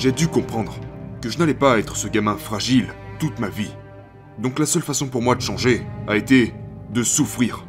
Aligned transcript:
J'ai 0.00 0.12
dû 0.12 0.28
comprendre 0.28 0.76
que 1.20 1.28
je 1.28 1.36
n'allais 1.36 1.52
pas 1.52 1.78
être 1.78 1.94
ce 1.94 2.08
gamin 2.08 2.34
fragile 2.38 2.86
toute 3.18 3.38
ma 3.38 3.50
vie. 3.50 3.70
Donc 4.38 4.58
la 4.58 4.64
seule 4.64 4.80
façon 4.80 5.08
pour 5.08 5.20
moi 5.20 5.34
de 5.34 5.42
changer 5.42 5.82
a 6.08 6.16
été 6.16 6.54
de 6.88 7.02
souffrir. 7.02 7.66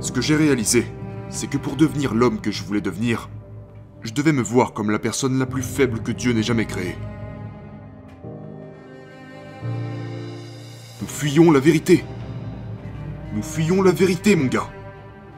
Ce 0.00 0.10
que 0.10 0.20
j'ai 0.20 0.34
réalisé, 0.34 0.84
c'est 1.28 1.46
que 1.46 1.56
pour 1.56 1.76
devenir 1.76 2.14
l'homme 2.14 2.40
que 2.40 2.50
je 2.50 2.64
voulais 2.64 2.80
devenir, 2.80 3.30
je 4.00 4.12
devais 4.12 4.32
me 4.32 4.42
voir 4.42 4.72
comme 4.72 4.90
la 4.90 4.98
personne 4.98 5.38
la 5.38 5.46
plus 5.46 5.62
faible 5.62 6.00
que 6.00 6.10
Dieu 6.10 6.32
n'ait 6.32 6.42
jamais 6.42 6.66
créée. 6.66 6.96
Nous 11.00 11.06
fuyons 11.06 11.52
la 11.52 11.60
vérité. 11.60 12.04
Nous 13.32 13.42
fuyons 13.44 13.82
la 13.82 13.92
vérité, 13.92 14.34
mon 14.34 14.46
gars. 14.46 14.68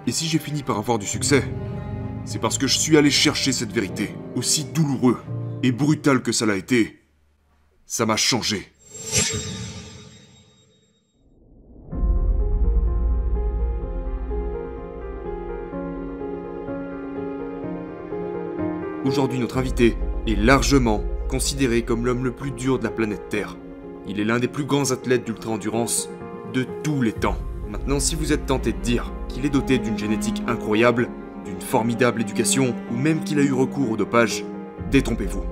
Et 0.07 0.13
si 0.13 0.27
j'ai 0.27 0.39
fini 0.39 0.63
par 0.63 0.79
avoir 0.79 0.99
du 0.99 1.07
succès, 1.07 1.45
c'est 2.25 2.41
parce 2.41 2.59
que 2.59 2.67
je 2.67 2.79
suis 2.79 2.97
allé 2.97 3.11
chercher 3.11 3.53
cette 3.53 3.73
vérité, 3.73 4.15
aussi 4.35 4.65
douloureux 4.65 5.19
et 5.63 5.73
brutal 5.73 6.23
que 6.23 6.33
ça 6.33 6.47
l'a 6.47 6.57
été. 6.57 7.01
Ça 7.87 8.07
m'a 8.07 8.17
changé. 8.17 8.71
Aujourd'hui, 19.05 19.39
notre 19.39 19.59
invité 19.59 19.97
est 20.27 20.35
largement 20.35 21.05
considéré 21.29 21.83
comme 21.83 22.07
l'homme 22.07 22.25
le 22.25 22.33
plus 22.33 22.51
dur 22.51 22.79
de 22.79 22.85
la 22.85 22.91
planète 22.91 23.29
Terre. 23.29 23.57
Il 24.07 24.19
est 24.19 24.25
l'un 24.25 24.39
des 24.39 24.49
plus 24.49 24.65
grands 24.65 24.91
athlètes 24.93 25.25
d'ultra-endurance 25.25 26.09
de 26.55 26.67
tous 26.83 27.03
les 27.03 27.13
temps. 27.13 27.37
Maintenant, 27.69 28.01
si 28.01 28.15
vous 28.15 28.33
êtes 28.33 28.47
tenté 28.47 28.73
de 28.73 28.81
dire 28.81 29.13
qu'il 29.29 29.45
est 29.45 29.51
doté 29.51 29.79
d'une 29.79 29.99
génétique 29.99 30.43
incroyable, 30.47 31.11
d'une 31.45 31.61
formidable 31.61 32.21
éducation, 32.21 32.75
ou 32.91 32.97
même 32.97 33.23
qu'il 33.25 33.39
a 33.39 33.43
eu 33.43 33.53
recours 33.53 33.91
au 33.91 33.97
dopage, 33.97 34.45
détrompez-vous. 34.91 35.45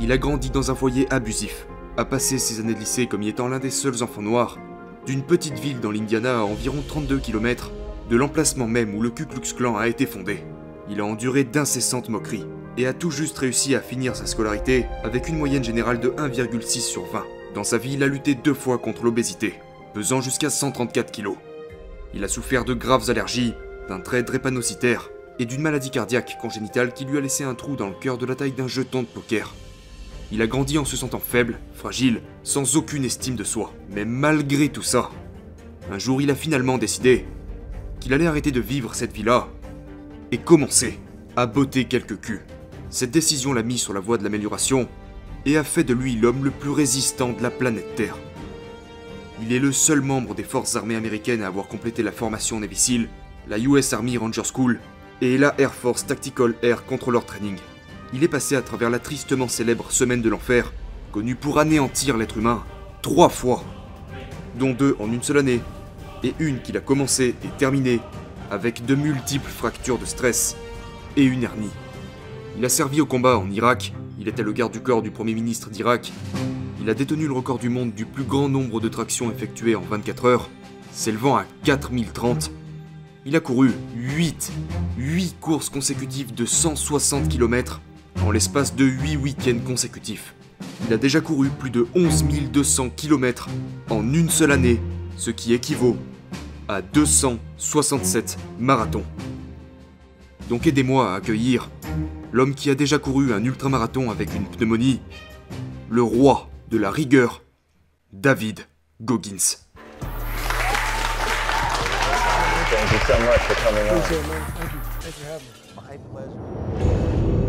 Il 0.00 0.12
a 0.12 0.18
grandi 0.18 0.50
dans 0.50 0.70
un 0.70 0.74
foyer 0.74 1.06
abusif, 1.10 1.66
a 1.96 2.04
passé 2.04 2.38
ses 2.38 2.60
années 2.60 2.74
de 2.74 2.78
lycée 2.78 3.06
comme 3.06 3.22
y 3.22 3.28
étant 3.28 3.48
l'un 3.48 3.58
des 3.58 3.70
seuls 3.70 4.02
enfants 4.02 4.22
noirs, 4.22 4.58
d'une 5.06 5.22
petite 5.22 5.58
ville 5.58 5.80
dans 5.80 5.90
l'Indiana 5.90 6.38
à 6.38 6.44
environ 6.44 6.82
32 6.86 7.18
km 7.18 7.70
de 8.08 8.16
l'emplacement 8.16 8.66
même 8.66 8.94
où 8.94 9.02
le 9.02 9.10
Ku 9.10 9.26
Klux 9.26 9.54
Klan 9.56 9.76
a 9.76 9.88
été 9.88 10.06
fondé. 10.06 10.44
Il 10.88 11.00
a 11.00 11.04
enduré 11.04 11.44
d'incessantes 11.44 12.08
moqueries, 12.08 12.46
et 12.76 12.86
a 12.86 12.92
tout 12.92 13.10
juste 13.10 13.38
réussi 13.38 13.74
à 13.74 13.80
finir 13.80 14.16
sa 14.16 14.26
scolarité 14.26 14.86
avec 15.04 15.28
une 15.28 15.38
moyenne 15.38 15.64
générale 15.64 16.00
de 16.00 16.10
1,6 16.10 16.80
sur 16.80 17.04
20. 17.04 17.24
Dans 17.54 17.64
sa 17.64 17.78
vie, 17.78 17.94
il 17.94 18.02
a 18.02 18.06
lutté 18.06 18.34
deux 18.34 18.54
fois 18.54 18.78
contre 18.78 19.04
l'obésité, 19.04 19.54
pesant 19.92 20.20
jusqu'à 20.20 20.50
134 20.50 21.12
kg. 21.12 21.34
Il 22.14 22.24
a 22.24 22.28
souffert 22.28 22.64
de 22.64 22.74
graves 22.74 23.10
allergies, 23.10 23.54
d'un 23.88 24.00
trait 24.00 24.22
drépanocytaire 24.22 25.10
et 25.40 25.46
d'une 25.46 25.62
maladie 25.62 25.90
cardiaque 25.90 26.36
congénitale 26.38 26.92
qui 26.92 27.06
lui 27.06 27.16
a 27.16 27.20
laissé 27.22 27.44
un 27.44 27.54
trou 27.54 27.74
dans 27.74 27.88
le 27.88 27.94
cœur 27.94 28.18
de 28.18 28.26
la 28.26 28.34
taille 28.34 28.52
d'un 28.52 28.68
jeton 28.68 29.00
de 29.00 29.06
poker. 29.06 29.54
Il 30.30 30.42
a 30.42 30.46
grandi 30.46 30.76
en 30.76 30.84
se 30.84 30.98
sentant 30.98 31.18
faible, 31.18 31.58
fragile, 31.72 32.20
sans 32.42 32.76
aucune 32.76 33.06
estime 33.06 33.36
de 33.36 33.42
soi. 33.42 33.72
Mais 33.88 34.04
malgré 34.04 34.68
tout 34.68 34.82
ça, 34.82 35.10
un 35.90 35.98
jour 35.98 36.20
il 36.20 36.30
a 36.30 36.34
finalement 36.34 36.76
décidé 36.76 37.24
qu'il 38.00 38.12
allait 38.12 38.26
arrêter 38.26 38.50
de 38.50 38.60
vivre 38.60 38.94
cette 38.94 39.14
vie-là 39.14 39.48
et 40.30 40.36
commencer 40.36 41.00
à 41.36 41.46
botter 41.46 41.86
quelques 41.86 42.20
culs. 42.20 42.44
Cette 42.90 43.10
décision 43.10 43.54
l'a 43.54 43.62
mis 43.62 43.78
sur 43.78 43.94
la 43.94 44.00
voie 44.00 44.18
de 44.18 44.24
l'amélioration 44.24 44.90
et 45.46 45.56
a 45.56 45.64
fait 45.64 45.84
de 45.84 45.94
lui 45.94 46.16
l'homme 46.16 46.44
le 46.44 46.50
plus 46.50 46.70
résistant 46.70 47.32
de 47.32 47.42
la 47.42 47.50
planète 47.50 47.94
Terre. 47.94 48.18
Il 49.40 49.54
est 49.54 49.58
le 49.58 49.72
seul 49.72 50.02
membre 50.02 50.34
des 50.34 50.44
forces 50.44 50.76
armées 50.76 50.96
américaines 50.96 51.42
à 51.42 51.46
avoir 51.46 51.66
complété 51.66 52.02
la 52.02 52.12
formation 52.12 52.60
Navy 52.60 53.08
la 53.48 53.58
US 53.58 53.94
Army 53.94 54.18
Ranger 54.18 54.42
School 54.44 54.78
et 55.20 55.38
la 55.38 55.54
Air 55.58 55.74
Force 55.74 56.06
Tactical 56.06 56.54
Air 56.62 56.84
Controller 56.86 57.20
Training. 57.26 57.56
Il 58.12 58.24
est 58.24 58.28
passé 58.28 58.56
à 58.56 58.62
travers 58.62 58.90
la 58.90 58.98
tristement 58.98 59.48
célèbre 59.48 59.90
Semaine 59.90 60.22
de 60.22 60.28
l'Enfer, 60.28 60.72
connue 61.12 61.34
pour 61.34 61.58
anéantir 61.58 62.16
l'être 62.16 62.38
humain 62.38 62.64
trois 63.02 63.28
fois, 63.28 63.62
dont 64.58 64.72
deux 64.72 64.96
en 64.98 65.12
une 65.12 65.22
seule 65.22 65.38
année, 65.38 65.60
et 66.22 66.34
une 66.38 66.60
qu'il 66.60 66.76
a 66.76 66.80
commencé 66.80 67.34
et 67.44 67.48
terminée 67.58 68.00
avec 68.50 68.84
de 68.84 68.94
multiples 68.94 69.50
fractures 69.50 69.98
de 69.98 70.04
stress 70.04 70.56
et 71.16 71.24
une 71.24 71.42
hernie. 71.42 71.70
Il 72.58 72.64
a 72.64 72.68
servi 72.68 73.00
au 73.00 73.06
combat 73.06 73.38
en 73.38 73.50
Irak, 73.50 73.92
il 74.18 74.28
était 74.28 74.42
le 74.42 74.52
garde 74.52 74.72
du 74.72 74.80
corps 74.80 75.02
du 75.02 75.10
Premier 75.10 75.34
ministre 75.34 75.70
d'Irak, 75.70 76.12
il 76.80 76.90
a 76.90 76.94
détenu 76.94 77.26
le 77.26 77.32
record 77.32 77.58
du 77.58 77.68
monde 77.68 77.94
du 77.94 78.06
plus 78.06 78.24
grand 78.24 78.48
nombre 78.48 78.80
de 78.80 78.88
tractions 78.88 79.30
effectuées 79.30 79.76
en 79.76 79.82
24 79.82 80.24
heures, 80.24 80.50
s'élevant 80.92 81.36
à 81.36 81.44
4030. 81.64 82.50
Il 83.26 83.36
a 83.36 83.40
couru 83.40 83.72
8, 83.96 84.50
8 84.96 85.36
courses 85.40 85.68
consécutives 85.68 86.32
de 86.32 86.46
160 86.46 87.28
km 87.28 87.82
en 88.24 88.30
l'espace 88.30 88.74
de 88.74 88.86
8 88.86 89.16
week-ends 89.16 89.58
consécutifs. 89.66 90.34
Il 90.86 90.94
a 90.94 90.96
déjà 90.96 91.20
couru 91.20 91.50
plus 91.50 91.68
de 91.68 91.86
11 91.94 92.24
200 92.50 92.90
km 92.96 93.48
en 93.90 94.14
une 94.14 94.30
seule 94.30 94.52
année, 94.52 94.80
ce 95.18 95.30
qui 95.30 95.52
équivaut 95.52 95.98
à 96.66 96.80
267 96.80 98.38
marathons. 98.58 99.04
Donc 100.48 100.66
aidez-moi 100.66 101.12
à 101.12 101.16
accueillir 101.16 101.68
l'homme 102.32 102.54
qui 102.54 102.70
a 102.70 102.74
déjà 102.74 102.98
couru 102.98 103.34
un 103.34 103.44
ultramarathon 103.44 104.10
avec 104.10 104.34
une 104.34 104.46
pneumonie, 104.46 105.00
le 105.90 106.02
roi 106.02 106.48
de 106.70 106.78
la 106.78 106.90
rigueur, 106.90 107.42
David 108.14 108.60
Goggins. 109.02 109.58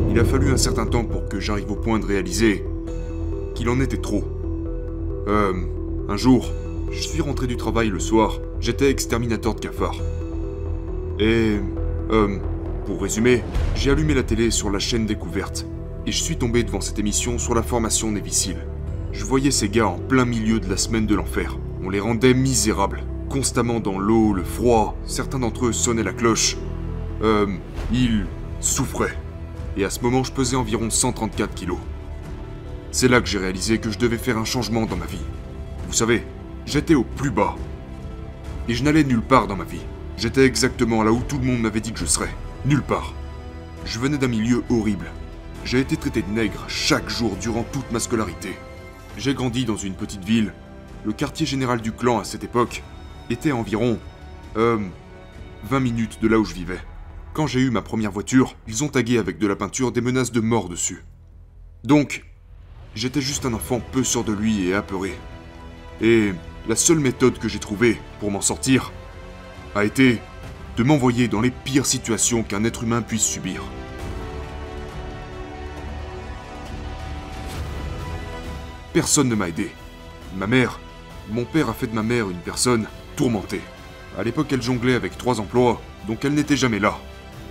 Il 0.10 0.20
a 0.20 0.26
fallu 0.26 0.52
un 0.52 0.58
certain 0.58 0.86
temps 0.88 1.06
pour 1.06 1.30
que 1.30 1.40
j'arrive 1.40 1.72
au 1.72 1.76
point 1.76 2.00
de 2.00 2.06
réaliser 2.06 2.66
qu'il 3.54 3.70
en 3.70 3.80
était 3.80 4.02
trop. 4.02 4.24
Euh, 5.28 5.54
un 6.10 6.18
jour, 6.18 6.52
je 6.92 7.00
suis 7.00 7.22
rentré 7.22 7.46
du 7.46 7.56
travail 7.56 7.90
le 7.90 8.00
soir, 8.00 8.40
j'étais 8.60 8.90
exterminateur 8.90 9.54
de 9.54 9.60
cafards. 9.60 10.02
Et, 11.20 11.58
euh, 12.12 12.38
pour 12.88 13.02
résumer, 13.02 13.44
j'ai 13.76 13.92
allumé 13.92 14.16
la 14.16 14.24
télé 14.24 14.50
sur 14.50 14.72
la 14.72 14.80
chaîne 14.80 15.06
découverte, 15.06 15.68
et 16.08 16.12
je 16.12 16.22
suis 16.22 16.38
tombé 16.38 16.64
devant 16.64 16.82
cette 16.82 16.98
émission 16.98 17.38
sur 17.38 17.54
la 17.54 17.62
formation 17.62 18.12
Nevis 18.12 18.56
Je 19.12 19.24
voyais 19.24 19.52
ces 19.52 19.70
gars 19.70 19.88
en 19.88 20.00
plein 20.00 20.26
milieu 20.26 20.60
de 20.60 20.68
la 20.68 20.78
semaine 20.78 21.06
de 21.06 21.14
l'enfer. 21.14 21.58
On 21.84 21.90
les 21.90 22.00
rendait 22.00 22.34
misérables, 22.34 23.04
constamment 23.32 23.80
dans 23.80 23.98
l'eau, 23.98 24.34
le 24.34 24.44
froid, 24.44 24.98
certains 25.06 25.40
d'entre 25.40 25.68
eux 25.68 25.74
sonnaient 25.74 26.04
la 26.04 26.12
cloche. 26.12 26.58
Euh, 27.24 27.48
ils 27.92 28.26
souffraient. 28.60 29.18
Et 29.78 29.86
à 29.86 29.90
ce 29.90 30.02
moment, 30.02 30.24
je 30.24 30.34
pesais 30.34 30.58
environ 30.58 30.90
134 30.90 31.54
kilos. 31.56 31.78
C'est 32.92 33.08
là 33.08 33.22
que 33.22 33.28
j'ai 33.28 33.40
réalisé 33.40 33.78
que 33.78 33.90
je 33.90 33.98
devais 33.98 34.18
faire 34.18 34.38
un 34.38 34.44
changement 34.44 34.86
dans 34.86 34.98
ma 34.98 35.06
vie. 35.06 35.26
Vous 35.88 35.94
savez, 35.94 36.26
j'étais 36.66 36.94
au 36.94 37.06
plus 37.06 37.32
bas. 37.32 37.56
Et 38.68 38.74
je 38.74 38.84
n'allais 38.84 39.06
nulle 39.06 39.22
part 39.22 39.48
dans 39.48 39.56
ma 39.56 39.64
vie. 39.64 39.86
J'étais 40.18 40.46
exactement 40.46 41.02
là 41.02 41.14
où 41.14 41.22
tout 41.22 41.38
le 41.38 41.46
monde 41.46 41.62
m'avait 41.62 41.80
dit 41.80 41.94
que 41.94 42.00
je 42.00 42.06
serais. 42.06 42.34
Nulle 42.66 42.84
part. 42.84 43.14
Je 43.86 43.98
venais 43.98 44.18
d'un 44.18 44.28
milieu 44.28 44.64
horrible. 44.70 45.10
J'ai 45.64 45.80
été 45.80 45.96
traité 45.96 46.22
de 46.22 46.32
nègre 46.32 46.66
chaque 46.68 47.10
jour 47.10 47.38
durant 47.40 47.64
toute 47.64 47.92
ma 47.94 48.00
scolarité. 48.00 48.58
J'ai 49.18 49.34
grandi 49.34 49.64
dans 49.64 49.78
une 49.78 49.96
petite 49.96 50.26
ville. 50.26 50.54
Le 51.06 51.14
quartier 51.14 51.46
général 51.46 51.82
du 51.82 51.94
clan 51.94 52.20
à 52.20 52.24
cette 52.26 52.44
époque 52.44 52.84
était 53.32 53.52
environ... 53.52 54.00
Euh... 54.58 54.80
20 55.64 55.80
minutes 55.80 56.22
de 56.22 56.28
là 56.28 56.40
où 56.40 56.46
je 56.46 56.54
vivais. 56.54 56.80
Quand 57.34 57.48
j'ai 57.48 57.60
eu 57.60 57.70
ma 57.70 57.82
première 57.82 58.12
voiture, 58.12 58.56
ils 58.68 58.84
ont 58.84 58.88
tagué 58.88 59.18
avec 59.18 59.38
de 59.38 59.48
la 59.48 59.56
peinture 59.56 59.92
des 59.92 60.02
menaces 60.02 60.32
de 60.32 60.42
mort 60.42 60.70
dessus. 60.70 61.06
Donc, 61.84 62.26
j'étais 62.96 63.22
juste 63.22 63.46
un 63.46 63.54
enfant 63.54 63.80
peu 63.80 64.04
sûr 64.04 64.24
de 64.24 64.34
lui 64.34 64.68
et 64.68 64.74
apeuré. 64.74 65.14
Et 66.02 66.34
la 66.68 66.76
seule 66.76 67.00
méthode 67.00 67.38
que 67.38 67.48
j'ai 67.48 67.60
trouvée 67.60 68.00
pour 68.20 68.32
m'en 68.32 68.42
sortir 68.42 68.92
a 69.76 69.86
été 69.86 70.20
de 70.78 70.84
m'envoyer 70.84 71.28
dans 71.28 71.42
les 71.42 71.52
pires 71.52 71.86
situations 71.86 72.44
qu'un 72.44 72.64
être 72.64 72.84
humain 72.84 73.02
puisse 73.02 73.26
subir. 73.26 73.64
Personne 78.94 79.30
ne 79.30 79.36
m'a 79.36 79.48
aidé. 79.48 79.72
Ma 80.38 80.48
mère, 80.48 80.80
mon 81.30 81.46
père 81.46 81.70
a 81.70 81.74
fait 81.74 81.88
de 81.88 81.96
ma 81.96 82.04
mère 82.04 82.30
une 82.30 82.38
personne 82.38 82.88
tourmentée. 83.16 83.62
À 84.18 84.24
l'époque, 84.24 84.52
elle 84.52 84.62
jonglait 84.62 84.96
avec 84.96 85.18
trois 85.18 85.40
emplois, 85.40 85.82
donc 86.08 86.26
elle 86.26 86.34
n'était 86.34 86.58
jamais 86.58 86.80
là. 86.80 86.98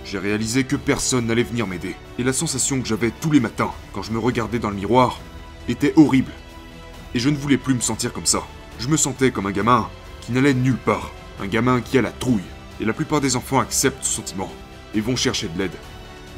J'ai 0.05 0.19
réalisé 0.19 0.63
que 0.63 0.75
personne 0.75 1.27
n'allait 1.27 1.43
venir 1.43 1.67
m'aider. 1.67 1.95
Et 2.17 2.23
la 2.23 2.33
sensation 2.33 2.81
que 2.81 2.87
j'avais 2.87 3.11
tous 3.11 3.31
les 3.31 3.39
matins, 3.39 3.71
quand 3.93 4.01
je 4.01 4.11
me 4.11 4.19
regardais 4.19 4.59
dans 4.59 4.69
le 4.69 4.75
miroir, 4.75 5.19
était 5.67 5.93
horrible. 5.95 6.31
Et 7.13 7.19
je 7.19 7.29
ne 7.29 7.37
voulais 7.37 7.57
plus 7.57 7.73
me 7.73 7.81
sentir 7.81 8.13
comme 8.13 8.25
ça. 8.25 8.43
Je 8.79 8.87
me 8.87 8.97
sentais 8.97 9.31
comme 9.31 9.45
un 9.45 9.51
gamin 9.51 9.89
qui 10.21 10.31
n'allait 10.31 10.53
nulle 10.53 10.77
part. 10.77 11.11
Un 11.39 11.47
gamin 11.47 11.81
qui 11.81 11.97
a 11.97 12.01
la 12.01 12.11
trouille. 12.11 12.41
Et 12.79 12.85
la 12.85 12.93
plupart 12.93 13.21
des 13.21 13.35
enfants 13.35 13.59
acceptent 13.59 14.03
ce 14.03 14.15
sentiment 14.15 14.51
et 14.93 15.01
vont 15.01 15.15
chercher 15.15 15.47
de 15.47 15.57
l'aide. 15.57 15.75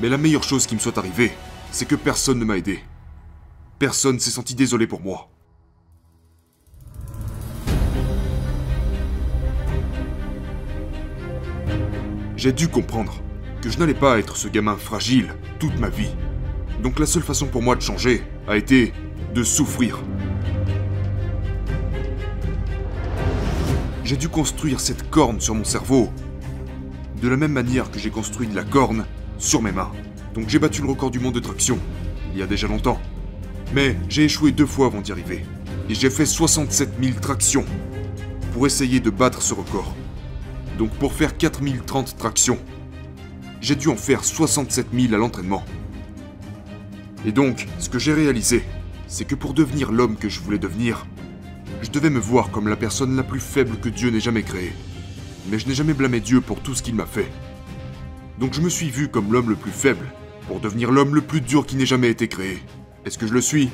Mais 0.01 0.09
la 0.09 0.17
meilleure 0.17 0.43
chose 0.43 0.67
qui 0.67 0.75
me 0.75 0.79
soit 0.79 0.97
arrivée, 0.97 1.31
c'est 1.71 1.87
que 1.87 1.95
personne 1.95 2.39
ne 2.39 2.45
m'a 2.45 2.57
aidé. 2.57 2.83
Personne 3.79 4.19
s'est 4.19 4.31
senti 4.31 4.55
désolé 4.55 4.87
pour 4.87 5.01
moi. 5.01 5.32
J'ai 12.43 12.51
dû 12.51 12.67
comprendre 12.67 13.21
que 13.61 13.69
je 13.69 13.79
n'allais 13.79 13.93
pas 13.93 14.19
être 14.19 14.35
ce 14.35 14.49
gamin 14.49 14.75
fragile 14.75 15.33
toute 15.59 15.79
ma 15.79 15.87
vie. 15.87 16.13
Donc 16.81 16.99
la 16.99 17.05
seule 17.05 17.23
façon 17.23 17.47
pour 17.47 17.61
moi 17.61 17.77
de 17.77 17.81
changer 17.81 18.21
a 18.49 18.57
été 18.57 18.91
de 19.33 19.43
souffrir. 19.43 19.97
J'ai 24.03 24.17
dû 24.17 24.27
construire 24.27 24.81
cette 24.81 25.09
corne 25.09 25.39
sur 25.39 25.55
mon 25.55 25.63
cerveau, 25.63 26.09
de 27.21 27.29
la 27.29 27.37
même 27.37 27.53
manière 27.53 27.89
que 27.89 27.97
j'ai 27.97 28.09
construit 28.09 28.49
de 28.49 28.55
la 28.57 28.65
corne 28.65 29.05
sur 29.37 29.61
mes 29.61 29.71
mains. 29.71 29.93
Donc 30.33 30.49
j'ai 30.49 30.59
battu 30.59 30.81
le 30.81 30.89
record 30.89 31.11
du 31.11 31.21
monde 31.21 31.35
de 31.35 31.39
traction, 31.39 31.79
il 32.33 32.39
y 32.39 32.43
a 32.43 32.45
déjà 32.45 32.67
longtemps. 32.67 32.99
Mais 33.73 33.95
j'ai 34.09 34.25
échoué 34.25 34.51
deux 34.51 34.65
fois 34.65 34.87
avant 34.87 34.99
d'y 34.99 35.13
arriver. 35.13 35.45
Et 35.87 35.95
j'ai 35.95 36.09
fait 36.09 36.25
67 36.25 36.89
000 37.01 37.19
tractions 37.21 37.63
pour 38.51 38.65
essayer 38.65 38.99
de 38.99 39.11
battre 39.11 39.41
ce 39.41 39.53
record. 39.53 39.95
Donc 40.77 40.91
pour 40.91 41.13
faire 41.13 41.37
4030 41.37 42.17
tractions, 42.17 42.59
j'ai 43.61 43.75
dû 43.75 43.87
en 43.87 43.95
faire 43.95 44.23
67 44.23 44.87
000 44.93 45.13
à 45.13 45.17
l'entraînement. 45.17 45.63
Et 47.25 47.31
donc, 47.31 47.67
ce 47.79 47.89
que 47.89 47.99
j'ai 47.99 48.13
réalisé, 48.13 48.63
c'est 49.07 49.25
que 49.25 49.35
pour 49.35 49.53
devenir 49.53 49.91
l'homme 49.91 50.17
que 50.17 50.27
je 50.27 50.41
voulais 50.41 50.57
devenir, 50.57 51.05
je 51.81 51.89
devais 51.89 52.09
me 52.09 52.19
voir 52.19 52.49
comme 52.51 52.67
la 52.67 52.75
personne 52.75 53.15
la 53.15 53.23
plus 53.23 53.39
faible 53.39 53.77
que 53.77 53.89
Dieu 53.89 54.09
n'ait 54.09 54.19
jamais 54.19 54.43
créée. 54.43 54.73
Mais 55.49 55.59
je 55.59 55.67
n'ai 55.67 55.73
jamais 55.73 55.93
blâmé 55.93 56.19
Dieu 56.19 56.41
pour 56.41 56.59
tout 56.59 56.75
ce 56.75 56.81
qu'il 56.81 56.95
m'a 56.95 57.05
fait. 57.05 57.31
Donc 58.39 58.53
je 58.53 58.61
me 58.61 58.69
suis 58.69 58.89
vu 58.89 59.07
comme 59.07 59.31
l'homme 59.31 59.49
le 59.49 59.55
plus 59.55 59.71
faible, 59.71 60.05
pour 60.47 60.59
devenir 60.59 60.91
l'homme 60.91 61.15
le 61.15 61.21
plus 61.21 61.41
dur 61.41 61.65
qui 61.65 61.75
n'ait 61.75 61.85
jamais 61.85 62.09
été 62.09 62.27
créé. 62.27 62.61
Est-ce 63.05 63.17
que 63.17 63.27
je 63.27 63.33
le 63.33 63.41
suis? 63.41 63.69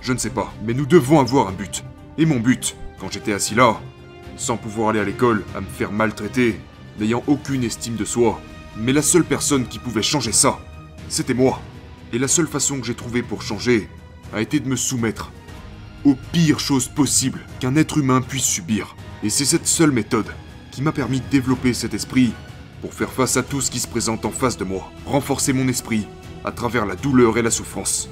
Je 0.00 0.12
ne 0.12 0.18
sais 0.18 0.30
pas, 0.30 0.52
mais 0.64 0.74
nous 0.74 0.86
devons 0.86 1.20
avoir 1.20 1.48
un 1.48 1.52
but. 1.52 1.84
Et 2.16 2.26
mon 2.26 2.40
but, 2.40 2.76
quand 3.00 3.10
j'étais 3.10 3.32
assis 3.32 3.54
là, 3.54 3.80
sans 4.36 4.56
pouvoir 4.56 4.90
aller 4.90 5.00
à 5.00 5.04
l'école, 5.04 5.44
à 5.54 5.60
me 5.60 5.66
faire 5.66 5.92
maltraiter, 5.92 6.60
n'ayant 6.98 7.22
aucune 7.26 7.64
estime 7.64 7.96
de 7.96 8.04
soi, 8.04 8.40
mais 8.76 8.92
la 8.92 9.02
seule 9.02 9.24
personne 9.24 9.66
qui 9.66 9.78
pouvait 9.78 10.02
changer 10.02 10.32
ça, 10.32 10.58
c'était 11.08 11.34
moi. 11.34 11.60
Et 12.12 12.18
la 12.18 12.28
seule 12.28 12.46
façon 12.46 12.80
que 12.80 12.86
j'ai 12.86 12.94
trouvée 12.94 13.22
pour 13.22 13.42
changer 13.42 13.88
a 14.32 14.40
été 14.40 14.60
de 14.60 14.68
me 14.68 14.76
soumettre 14.76 15.32
aux 16.04 16.16
pires 16.32 16.60
choses 16.60 16.88
possibles 16.88 17.40
qu'un 17.60 17.76
être 17.76 17.98
humain 17.98 18.20
puisse 18.20 18.44
subir. 18.44 18.94
Et 19.22 19.30
c'est 19.30 19.44
cette 19.44 19.66
seule 19.66 19.90
méthode 19.90 20.30
qui 20.70 20.82
m'a 20.82 20.92
permis 20.92 21.20
de 21.20 21.28
développer 21.30 21.72
cet 21.72 21.94
esprit 21.94 22.32
pour 22.80 22.92
faire 22.92 23.10
face 23.10 23.36
à 23.36 23.42
tout 23.42 23.60
ce 23.60 23.70
qui 23.70 23.80
se 23.80 23.88
présente 23.88 24.24
en 24.24 24.30
face 24.30 24.58
de 24.58 24.64
moi, 24.64 24.92
renforcer 25.06 25.52
mon 25.52 25.68
esprit 25.68 26.06
à 26.44 26.52
travers 26.52 26.84
la 26.84 26.96
douleur 26.96 27.38
et 27.38 27.42
la 27.42 27.50
souffrance. 27.50 28.08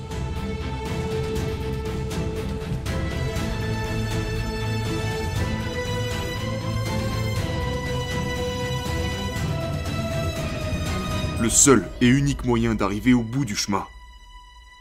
Seul 11.52 11.86
et 12.00 12.06
unique 12.06 12.46
moyen 12.46 12.74
d'arriver 12.74 13.12
au 13.12 13.22
bout 13.22 13.44
du 13.44 13.54
chemin 13.54 13.84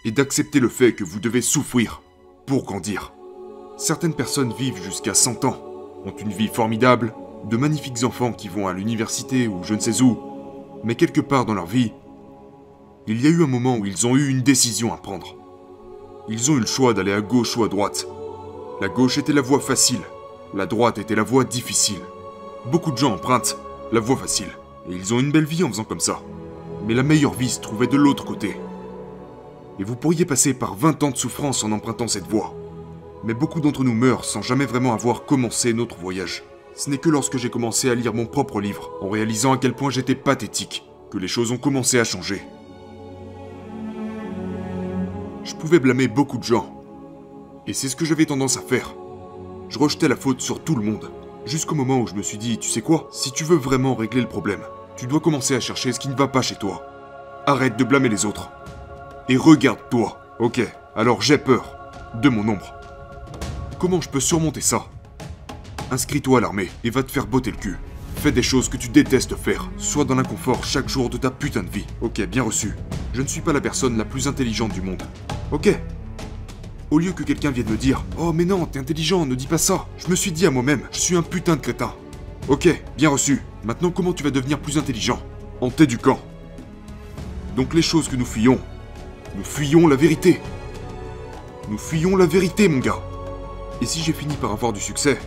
est 0.06 0.12
d'accepter 0.12 0.60
le 0.60 0.70
fait 0.70 0.94
que 0.94 1.04
vous 1.04 1.20
devez 1.20 1.42
souffrir 1.42 2.02
pour 2.46 2.64
grandir. 2.64 3.14
Certaines 3.78 4.14
personnes 4.14 4.54
vivent 4.54 4.82
jusqu'à 4.82 5.14
100 5.14 5.44
ans, 5.46 5.58
ont 6.06 6.16
une 6.18 6.32
vie 6.32 6.48
formidable, 6.48 7.14
de 7.50 7.58
magnifiques 7.58 8.04
enfants 8.04 8.32
qui 8.32 8.48
vont 8.48 8.68
à 8.68 8.74
l'université 8.74 9.48
ou 9.48 9.64
je 9.64 9.74
ne 9.74 9.80
sais 9.80 10.02
où, 10.02 10.18
mais 10.84 10.96
quelque 10.96 11.22
part 11.22 11.46
dans 11.46 11.54
leur 11.54 11.66
vie, 11.66 11.92
il 13.06 13.22
y 13.22 13.28
a 13.28 13.32
eu 13.32 13.44
un 13.44 13.48
moment 13.48 13.78
où 13.78 13.86
ils 13.86 14.08
ont 14.08 14.16
eu 14.16 14.30
une 14.30 14.42
décision 14.42 14.94
à 14.94 14.98
prendre. 14.98 15.36
Ils 16.30 16.52
ont 16.52 16.56
eu 16.56 16.62
le 16.62 16.66
choix 16.66 16.94
d'aller 16.94 17.14
à 17.14 17.22
gauche 17.22 17.58
ou 17.58 17.64
à 17.64 17.68
droite. 17.68 18.08
La 18.80 18.88
gauche 18.88 19.18
était 19.18 19.34
la 19.34 19.42
voie 19.42 19.60
facile, 19.60 20.02
la 20.54 20.66
droite 20.66 21.00
était 21.00 21.16
la 21.16 21.24
voie 21.24 21.44
difficile. 21.44 22.02
Beaucoup 22.72 22.92
de 22.92 22.98
gens 22.98 23.14
empruntent 23.14 23.58
la 23.92 24.00
voie 24.00 24.18
facile, 24.18 24.50
et 24.90 24.94
ils 24.94 25.14
ont 25.14 25.20
une 25.20 25.32
belle 25.32 25.46
vie 25.46 25.64
en 25.64 25.68
faisant 25.68 25.84
comme 25.84 26.00
ça. 26.00 26.22
Mais 26.88 26.94
la 26.94 27.04
meilleure 27.04 27.34
vie 27.34 27.50
se 27.50 27.60
trouvait 27.60 27.88
de 27.88 27.98
l'autre 27.98 28.26
côté. 28.26 28.58
Et 29.80 29.84
vous 29.84 29.96
pourriez 29.96 30.26
passer 30.26 30.54
par 30.54 30.76
20 30.76 31.04
ans 31.04 31.12
de 31.12 31.18
souffrance 31.18 31.64
en 31.64 31.72
empruntant 31.72 32.08
cette 32.08 32.28
voie. 32.28 32.54
Mais 33.24 33.34
beaucoup 33.34 33.62
d'entre 33.62 33.84
nous 33.84 33.94
meurent 33.94 34.26
sans 34.26 34.42
jamais 34.42 34.66
vraiment 34.66 34.94
avoir 34.94 35.26
commencé 35.26 35.74
notre 35.74 35.98
voyage. 35.98 36.44
Ce 36.76 36.90
n'est 36.90 36.98
que 36.98 37.10
lorsque 37.10 37.38
j'ai 37.38 37.50
commencé 37.50 37.90
à 37.90 37.96
lire 37.96 38.14
mon 38.14 38.26
propre 38.26 38.62
livre, 38.62 38.92
en 39.02 39.10
réalisant 39.10 39.54
à 39.54 39.58
quel 39.58 39.74
point 39.74 39.90
j'étais 39.90 40.16
pathétique, 40.16 40.84
que 41.12 41.18
les 41.18 41.28
choses 41.28 41.52
ont 41.52 41.58
commencé 41.58 42.00
à 42.00 42.04
changer. 42.04 42.42
Je 45.44 45.56
pouvais 45.56 45.80
blâmer 45.80 46.08
beaucoup 46.08 46.38
de 46.38 46.44
gens. 46.44 46.84
Et 47.68 47.74
c'est 47.74 47.90
ce 47.90 47.96
que 47.96 48.06
j'avais 48.06 48.26
tendance 48.26 48.58
à 48.58 48.62
faire. 48.62 48.96
Je 49.70 49.80
rejetais 49.80 50.08
la 50.08 50.16
faute 50.16 50.42
sur 50.42 50.64
tout 50.64 50.76
le 50.76 50.84
monde. 50.84 51.12
Jusqu'au 51.46 51.76
moment 51.76 52.00
où 52.00 52.08
je 52.08 52.14
me 52.14 52.22
suis 52.22 52.38
dit, 52.38 52.58
tu 52.58 52.70
sais 52.70 52.82
quoi, 52.82 53.08
si 53.12 53.32
tu 53.32 53.44
veux 53.44 53.58
vraiment 53.58 53.96
régler 53.96 54.22
le 54.22 54.28
problème, 54.28 54.62
tu 55.02 55.08
dois 55.08 55.20
commencer 55.20 55.56
à 55.56 55.60
chercher 55.60 55.92
ce 55.94 56.00
qui 56.00 56.10
ne 56.10 56.16
va 56.16 56.28
pas 56.28 56.44
chez 56.44 56.54
toi. 56.54 56.86
Arrête 57.48 57.76
de 57.76 57.84
blâmer 57.84 58.08
les 58.08 58.24
autres. 58.24 58.52
Et 59.30 59.36
regarde-toi. 59.36 60.22
Ok, 60.38 60.62
alors 60.96 61.24
j'ai 61.24 61.40
peur. 61.40 61.76
De 62.22 62.30
mon 62.30 62.48
ombre. 62.48 62.76
Comment 63.80 64.00
je 64.00 64.10
peux 64.10 64.20
surmonter 64.20 64.62
ça? 64.62 64.86
Inscris-toi 65.90 66.38
à 66.38 66.42
l'armée 66.42 66.70
et 66.84 66.92
va 66.92 67.02
te 67.02 67.12
faire 67.12 67.26
botter 67.26 67.50
le 67.50 67.58
cul. 67.58 67.80
Fais 68.18 68.32
des 68.32 68.44
choses 68.44 68.70
que 68.70 68.78
tu 68.78 68.90
détestes 68.90 69.36
faire. 69.36 69.72
Sois 69.80 70.06
dans 70.06 70.14
l'inconfort 70.14 70.64
chaque 70.64 70.88
jour 70.88 71.10
de 71.10 71.18
ta 71.18 71.32
putain 71.32 71.64
de 71.64 71.72
vie. 71.72 71.88
Ok, 72.02 72.22
bien 72.28 72.44
reçu. 72.44 72.76
Je 73.16 73.24
ne 73.24 73.28
suis 73.28 73.42
pas 73.42 73.54
la 73.54 73.62
personne 73.62 73.98
la 73.98 74.06
plus 74.06 74.28
intelligente 74.28 74.74
du 74.74 74.84
monde. 74.84 75.02
Ok? 75.52 75.76
Au 76.92 77.00
lieu 77.00 77.14
que 77.14 77.24
quelqu'un 77.24 77.50
vienne 77.50 77.72
me 77.72 77.76
dire 77.76 78.04
Oh 78.20 78.34
mais 78.34 78.46
non, 78.46 78.68
t'es 78.68 78.78
intelligent, 78.78 79.26
ne 79.26 79.34
dis 79.34 79.48
pas 79.48 79.58
ça. 79.58 79.88
Je 79.98 80.12
me 80.12 80.16
suis 80.16 80.32
dit 80.32 80.46
à 80.46 80.52
moi-même, 80.52 80.84
je 80.92 81.00
suis 81.00 81.16
un 81.16 81.24
putain 81.24 81.56
de 81.56 81.62
crétin. 81.62 81.92
Ok, 82.48 82.68
bien 82.98 83.10
reçu. 83.10 83.42
Maintenant, 83.64 83.92
comment 83.92 84.14
tu 84.14 84.24
vas 84.24 84.32
devenir 84.32 84.60
plus 84.60 84.78
intelligent? 84.78 85.22
En 85.62 85.70
t'éduquant. 85.70 86.20
Donc 87.56 87.74
les 87.74 87.82
choses 87.82 88.08
que 88.08 88.16
nous 88.16 88.26
fuyons, 88.26 88.60
nous 89.36 89.44
fuyons 89.44 89.88
la 89.88 89.96
vérité. 89.96 90.42
Nous 91.70 91.78
fuyons 91.78 92.18
la 92.18 92.26
vérité, 92.26 92.68
mon 92.68 92.80
gars. 92.80 93.02
Et 93.82 93.86
si 93.86 94.02
j'ai 94.02 94.14
fini 94.14 94.36
par 94.36 94.52
avoir 94.52 94.74
du 94.74 94.80
succès, 94.80 95.20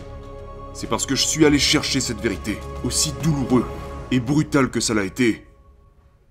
c'est 0.73 0.87
parce 0.87 1.05
que 1.05 1.15
je 1.15 1.25
suis 1.25 1.45
allé 1.45 1.57
chercher 1.57 2.01
cette 2.01 2.19
vérité, 2.19 2.57
aussi 2.83 3.13
douloureux 3.23 3.65
et 4.11 4.19
brutal 4.19 4.69
que 4.69 4.79
ça 4.79 4.93
l'a 4.93 5.03
été. 5.03 5.47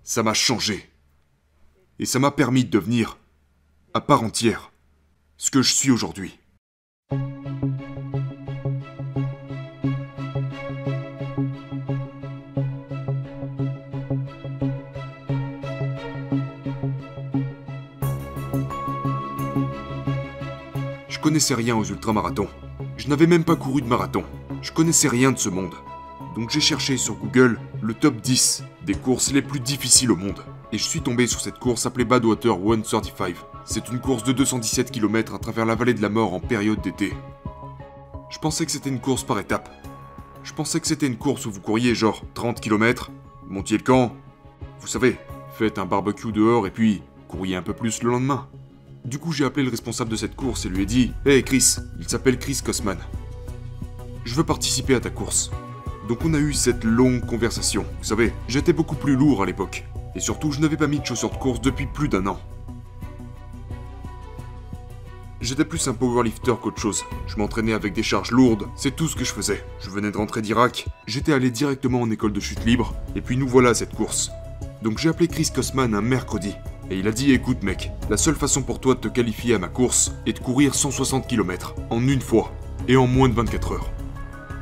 Ça 0.03 0.23
m'a 0.23 0.35
changé. 0.35 0.91
Et 1.99 2.07
ça 2.07 2.19
m'a 2.19 2.31
permis 2.31 2.65
de 2.65 2.71
devenir, 2.71 3.19
à 3.95 4.01
part 4.01 4.23
entière, 4.23 4.73
ce 5.39 5.51
que 5.51 5.63
je 5.63 5.73
suis 5.73 5.91
aujourd'hui. 5.91 6.39
Connaissais 21.25 21.55
rien 21.55 21.75
aux 21.75 21.85
ultramarathons. 21.85 22.49
Je 22.99 23.09
n'avais 23.09 23.27
même 23.27 23.45
pas 23.45 23.57
couru 23.57 23.81
de 23.81 23.87
marathon. 23.87 24.25
Je 24.61 24.73
connaissais 24.73 25.09
rien 25.09 25.33
de 25.33 25.39
ce 25.39 25.49
monde. 25.49 25.73
Donc 26.37 26.51
j'ai 26.51 26.61
cherché 26.61 26.99
sur 26.99 27.15
Google 27.15 27.59
le 27.81 27.95
top 27.95 28.21
10 28.21 28.63
des 28.85 28.93
courses 28.93 29.33
les 29.33 29.41
plus 29.41 29.59
difficiles 29.59 30.11
au 30.11 30.17
monde. 30.17 30.45
Et 30.71 30.77
je 30.77 30.83
suis 30.85 31.01
tombé 31.01 31.27
sur 31.27 31.41
cette 31.41 31.59
course 31.59 31.87
appelée 31.87 32.05
Badwater 32.05 32.59
135. 32.59 33.37
C'est 33.65 33.89
une 33.89 34.01
course 34.01 34.23
de 34.25 34.33
217 34.33 34.91
km 34.91 35.35
à 35.35 35.39
travers 35.39 35.65
la 35.65 35.75
vallée 35.75 35.95
de 35.95 36.03
la 36.03 36.11
mort 36.11 36.35
en 36.35 36.41
période 36.41 36.83
d'été. 36.83 37.15
Je 38.29 38.39
pensais 38.39 38.67
que 38.67 38.73
c'était 38.73 38.91
une 38.91 39.01
course 39.01 39.25
par 39.25 39.39
étapes. 39.39 39.71
Je 40.43 40.53
pensais 40.53 40.79
que 40.79 40.87
c'était 40.87 41.07
une 41.07 41.17
course 41.17 41.47
où 41.47 41.51
vous 41.51 41.63
couriez 41.63 41.95
genre 41.95 42.23
30 42.35 42.61
km, 42.61 43.11
montiez 43.49 43.79
le 43.79 43.83
camp, 43.83 44.15
vous 44.79 44.89
savez, 44.89 45.17
faites 45.59 45.79
un 45.79 45.87
barbecue 45.87 46.33
dehors 46.33 46.67
et 46.67 46.71
puis 46.71 47.03
couriez 47.29 47.57
un 47.57 47.63
peu 47.63 47.73
plus 47.73 48.03
le 48.03 48.11
lendemain. 48.11 48.47
Du 49.05 49.19
coup, 49.19 49.33
j'ai 49.33 49.45
appelé 49.45 49.65
le 49.65 49.71
responsable 49.71 50.11
de 50.11 50.17
cette 50.17 50.35
course 50.35 50.65
et 50.65 50.71
lui 50.71 50.83
ai 50.83 50.87
dit 50.87 51.13
Hé 51.27 51.43
Chris, 51.43 51.77
il 51.99 52.09
s'appelle 52.09 52.39
Chris 52.39 52.61
Kosman. 52.65 52.97
Je 54.25 54.35
veux 54.35 54.45
participer 54.45 54.95
à 54.95 55.01
ta 55.01 55.11
course. 55.11 55.51
Donc 56.09 56.25
on 56.25 56.33
a 56.33 56.39
eu 56.39 56.55
cette 56.55 56.85
longue 56.85 57.25
conversation. 57.27 57.85
Vous 57.99 58.05
savez, 58.05 58.33
j'étais 58.49 58.73
beaucoup 58.73 58.97
plus 58.97 59.15
lourd 59.15 59.43
à 59.43 59.47
l'époque. 59.47 59.85
Et 60.15 60.21
surtout, 60.21 60.53
je 60.53 60.61
n'avais 60.61 60.79
pas 60.79 60.87
mis 60.87 61.01
de 61.01 61.05
chaussures 61.05 61.31
de 61.31 61.37
course 61.37 61.61
depuis 61.61 61.87
plus 61.87 62.09
d'un 62.09 62.27
an. 62.27 62.41
J'étais 65.43 65.67
plus 65.67 65.87
un 65.89 65.93
powerlifter 65.93 66.55
qu'autre 66.63 66.81
chose. 66.81 67.05
Je 67.27 67.37
m'entraînais 67.37 67.75
avec 67.75 67.93
des 67.93 68.03
charges 68.03 68.31
lourdes, 68.31 68.69
c'est 68.75 68.97
tout 68.97 69.09
ce 69.09 69.17
que 69.17 69.25
je 69.27 69.33
faisais. 69.33 69.63
Je 69.81 69.91
venais 69.91 70.11
de 70.11 70.17
rentrer 70.17 70.41
d'Irak, 70.41 70.87
j'étais 71.07 71.35
allé 71.35 71.51
directement 71.51 72.01
en 72.01 72.11
école 72.11 72.33
de 72.33 72.41
chute 72.41 72.65
libre, 72.65 72.95
et 73.15 73.21
puis 73.21 73.37
nous 73.37 73.47
voilà 73.47 73.71
à 73.71 73.75
cette 73.75 73.95
course. 73.95 74.31
Donc 74.81 74.97
j'ai 74.97 75.11
appelé 75.11 75.29
Chris 75.29 75.51
Kosman 75.55 75.95
un 75.95 76.01
mercredi, 76.01 76.55
et 76.91 76.99
il 76.99 77.09
a 77.09 77.13
dit 77.13 77.33
écoute 77.33 77.63
mec, 77.63 77.91
la 78.11 78.17
seule 78.17 78.35
façon 78.35 78.63
pour 78.63 78.81
toi 78.81 78.95
de 78.95 79.01
te 79.01 79.09
qualifier 79.09 79.55
à 79.55 79.59
ma 79.59 79.69
course 79.69 80.13
est 80.27 80.35
de 80.35 80.39
courir 80.39 80.75
160 80.75 81.27
km 81.27 81.75
en 81.91 82.07
une 82.07 82.21
fois 82.21 82.53
et 82.89 82.97
en 82.97 83.07
moins 83.07 83.29
de 83.29 83.35
24 83.35 83.73
heures. 83.73 83.91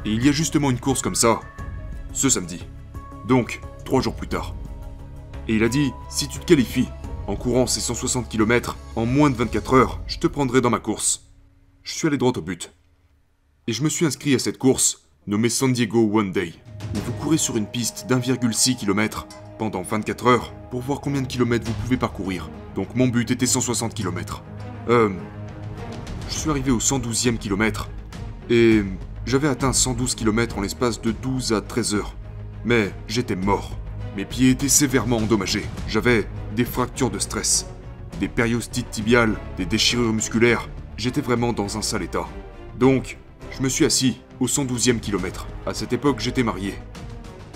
Et 0.05 0.11
il 0.11 0.25
y 0.25 0.29
a 0.29 0.33
justement 0.33 0.71
une 0.71 0.79
course 0.79 1.03
comme 1.03 1.15
ça, 1.15 1.41
ce 2.13 2.29
samedi. 2.29 2.65
Donc, 3.27 3.61
trois 3.85 4.01
jours 4.01 4.15
plus 4.15 4.29
tard. 4.29 4.55
Et 5.49 5.55
il 5.57 5.65
a 5.65 5.69
dit 5.69 5.93
si 6.09 6.29
tu 6.29 6.39
te 6.39 6.45
qualifies 6.45 6.89
en 7.27 7.37
courant 7.37 7.67
ces 7.67 7.81
160 7.81 8.29
km 8.29 8.77
en 8.97 9.07
moins 9.07 9.31
de 9.31 9.37
24 9.37 9.75
heures, 9.75 10.01
je 10.07 10.19
te 10.19 10.27
prendrai 10.27 10.61
dans 10.61 10.71
ma 10.71 10.81
course. 10.81 11.29
Je 11.83 11.95
suis 11.95 12.07
allé 12.07 12.19
droit 12.19 12.33
au 12.37 12.41
but. 12.41 12.73
Et 13.67 13.73
je 13.73 13.83
me 13.83 13.89
suis 13.89 14.07
inscrit 14.07 14.35
à 14.35 14.39
cette 14.39 14.59
course, 14.59 15.03
nommée 15.27 15.49
San 15.49 15.73
Diego 15.73 16.09
One 16.13 16.33
Day, 16.33 16.55
où 16.95 16.99
vous 16.99 17.13
courez 17.13 17.39
sur 17.39 17.57
une 17.57 17.67
piste 17.67 18.07
d'1,6 18.09 18.77
km 18.77 19.27
pendant 19.63 19.83
24 19.83 20.27
heures 20.27 20.53
pour 20.73 20.81
voir 20.81 21.01
combien 21.01 21.23
de 21.23 21.29
kilomètres 21.29 21.65
vous 21.65 21.83
pouvez 21.85 21.97
parcourir. 21.97 22.51
Donc 22.75 22.97
mon 22.97 23.07
but 23.07 23.31
était 23.31 23.47
160 23.47 23.95
km. 23.95 24.43
Euh... 24.89 25.11
Je 26.29 26.35
suis 26.35 26.51
arrivé 26.51 26.73
au 26.73 26.81
112e 26.81 27.39
kilomètre 27.39 27.89
et 28.51 28.83
j'avais 29.25 29.47
atteint 29.47 29.73
112 29.73 30.17
km 30.17 30.59
en 30.59 30.63
l'espace 30.63 31.01
de 31.01 31.13
12 31.13 31.53
à 31.53 31.61
13 31.61 31.95
heures. 31.95 32.17
Mais 32.65 32.93
j'étais 33.07 33.37
mort. 33.37 33.79
Mes 34.17 34.25
pieds 34.25 34.51
étaient 34.51 34.69
sévèrement 34.69 35.19
endommagés. 35.19 35.65
J'avais 35.87 36.27
des 36.57 36.65
fractures 36.65 37.11
de 37.11 37.21
stress, 37.21 37.67
des 38.19 38.27
périostites 38.27 38.91
tibiales, 38.91 39.37
des 39.57 39.65
déchirures 39.65 40.13
musculaires. 40.13 40.69
J'étais 40.97 41.21
vraiment 41.21 41.53
dans 41.53 41.79
un 41.79 41.83
sale 41.83 42.03
état. 42.03 42.27
Donc, 42.81 43.17
je 43.53 43.63
me 43.63 43.69
suis 43.69 43.85
assis 43.85 44.21
au 44.41 44.47
112e 44.47 44.99
kilomètre. 44.99 45.47
À 45.67 45.73
cette 45.73 45.93
époque, 45.93 46.19
j'étais 46.19 46.43
marié. 46.43 46.75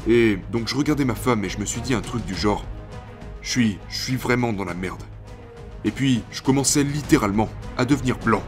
Et 0.09 0.39
donc 0.53 0.69
je 0.69 0.77
regardais 0.77 1.05
ma 1.05 1.15
femme 1.15 1.45
et 1.45 1.49
je 1.49 1.59
me 1.59 1.65
suis 1.65 1.81
dit 1.81 1.95
un 1.95 2.01
truc 2.01 2.25
du 2.25 2.35
genre 2.35 2.65
je 3.43 3.51
suis 3.51 3.79
je 3.89 4.03
suis 4.03 4.17
vraiment 4.17 4.53
dans 4.53 4.65
la 4.65 4.75
merde. 4.75 5.03
Et 5.87 5.93
puis, 5.93 6.25
je 6.33 6.43
commençais 6.43 6.83
littéralement 6.83 7.49
à 7.79 7.85
devenir 7.85 8.19
blanc. 8.19 8.43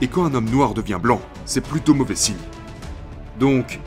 Et 0.00 0.06
quand 0.06 0.24
un 0.24 0.34
homme 0.34 0.48
noir 0.48 0.74
devient 0.74 1.00
blanc, 1.02 1.20
c'est 1.44 1.66
plutôt 1.66 1.92
mauvais 1.92 2.14
signe. 2.14 2.36
Donc, 3.40 3.80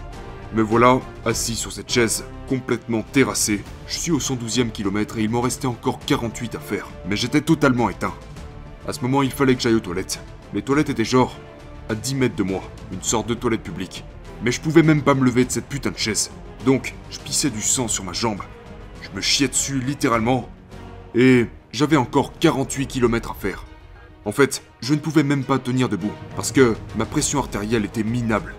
me 0.54 0.62
voilà 0.62 1.00
assis 1.24 1.56
sur 1.56 1.72
cette 1.72 1.90
chaise, 1.90 2.26
complètement 2.50 3.04
terrassé. 3.04 3.64
Je 3.88 3.98
suis 3.98 4.12
au 4.12 4.20
112e 4.20 4.72
kilomètre 4.72 5.18
et 5.18 5.24
il 5.24 5.30
m'en 5.30 5.40
restait 5.40 5.68
encore 5.68 6.00
48 6.06 6.56
à 6.56 6.60
faire. 6.60 6.90
Mais 7.08 7.16
j'étais 7.16 7.40
totalement 7.40 7.90
éteint. 7.90 8.14
À 8.86 8.92
ce 8.92 9.00
moment, 9.00 9.24
il 9.24 9.32
fallait 9.32 9.56
que 9.56 9.62
j'aille 9.62 9.76
aux 9.76 9.80
toilettes. 9.80 10.20
Les 10.54 10.62
toilettes 10.62 10.90
étaient 10.90 11.06
genre 11.06 11.34
à 11.88 11.96
10 11.96 12.16
mètres 12.16 12.36
de 12.36 12.44
moi, 12.44 12.62
une 12.92 13.04
sorte 13.04 13.28
de 13.28 13.36
toilette 13.36 13.64
publique. 13.64 14.04
Mais 14.44 14.52
je 14.52 14.60
pouvais 14.60 14.84
même 14.84 15.02
pas 15.02 15.14
me 15.14 15.24
lever 15.24 15.46
de 15.46 15.52
cette 15.52 15.70
putain 15.70 15.92
de 15.92 15.98
chaise. 15.98 16.30
Donc, 16.66 16.96
je 17.10 17.20
pissais 17.20 17.50
du 17.50 17.62
sang 17.62 17.88
sur 17.88 18.04
ma 18.04 18.14
jambe. 18.14 18.42
Je 19.02 19.10
me 19.16 19.22
chiais 19.22 19.48
dessus 19.48 19.80
littéralement. 19.80 20.50
Et 21.16 21.48
j'avais 21.72 21.98
encore 21.98 22.34
48 22.40 22.88
km 22.88 23.32
à 23.32 23.34
faire. 23.34 23.66
En 24.26 24.32
fait, 24.32 24.62
je 24.82 24.94
ne 24.94 25.00
pouvais 25.00 25.24
même 25.24 25.46
pas 25.46 25.58
tenir 25.58 25.88
debout, 25.88 26.12
parce 26.36 26.52
que 26.52 26.76
ma 26.98 27.06
pression 27.06 27.40
artérielle 27.40 27.86
était 27.86 28.04
minable. 28.04 28.56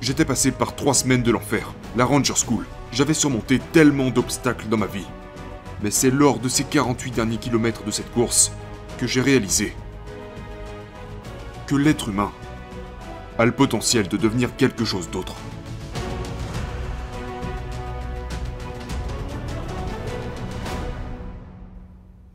J'étais 0.00 0.24
passé 0.24 0.52
par 0.52 0.74
trois 0.74 0.94
semaines 0.94 1.22
de 1.22 1.30
l'enfer, 1.30 1.74
la 1.96 2.06
Ranger 2.06 2.34
School. 2.34 2.64
J'avais 2.90 3.12
surmonté 3.12 3.58
tellement 3.72 4.08
d'obstacles 4.08 4.68
dans 4.68 4.78
ma 4.78 4.86
vie. 4.86 5.06
Mais 5.82 5.90
c'est 5.90 6.10
lors 6.10 6.38
de 6.38 6.48
ces 6.48 6.64
48 6.64 7.10
derniers 7.10 7.36
kilomètres 7.36 7.84
de 7.84 7.90
cette 7.90 8.10
course 8.12 8.52
que 8.98 9.06
j'ai 9.06 9.20
réalisé 9.20 9.74
que 11.66 11.76
l'être 11.76 12.08
humain 12.08 12.32
a 13.38 13.44
le 13.44 13.52
potentiel 13.52 14.08
de 14.08 14.16
devenir 14.16 14.56
quelque 14.56 14.84
chose 14.84 15.08
d'autre. 15.08 15.36